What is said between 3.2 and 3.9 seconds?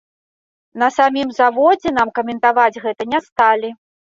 сталі.